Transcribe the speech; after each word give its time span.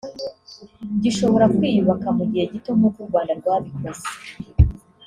gishobora 1.03 1.45
kwiyubaka 1.55 2.07
mu 2.17 2.23
gihe 2.31 2.45
gito 2.53 2.71
nk’uko 2.77 2.97
u 3.01 3.07
Rwanda 3.09 3.33
rwabikoze 3.39 4.07